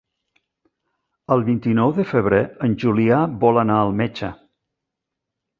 [1.35, 4.35] El vint-i-nou de febrer en Julià vol anar al metge.